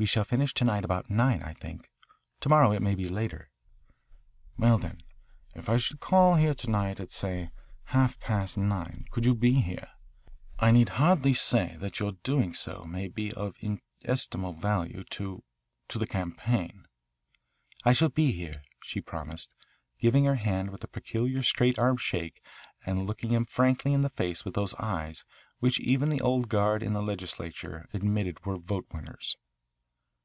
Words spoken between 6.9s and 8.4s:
at, say, half